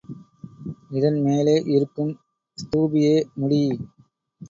இதன்மேலே 0.91 1.55
இருக்கும் 1.67 2.11
ஸ்தூபியே 2.57 3.15
முடி. 3.33 3.63